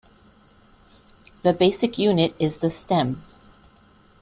The 1.43 1.53
basic 1.53 1.99
unit 1.99 2.33
is 2.39 2.57
the 2.57 2.71
stem. 2.71 3.21